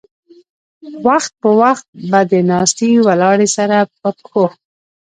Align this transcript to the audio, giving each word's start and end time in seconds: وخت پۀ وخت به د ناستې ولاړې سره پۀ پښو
وخت 1.05 1.31
پۀ 1.41 1.49
وخت 1.61 1.85
به 2.09 2.19
د 2.31 2.33
ناستې 2.49 2.89
ولاړې 3.07 3.47
سره 3.55 3.77
پۀ 3.97 4.09
پښو 4.17 4.45